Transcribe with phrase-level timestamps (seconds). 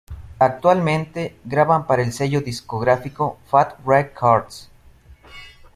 [0.39, 4.67] Actualmente, graban para el sello discográfico Fat Wreck Chords.